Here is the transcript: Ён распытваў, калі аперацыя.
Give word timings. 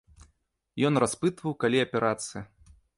Ён 0.89 0.93
распытваў, 1.05 1.57
калі 1.65 1.77
аперацыя. 1.85 2.41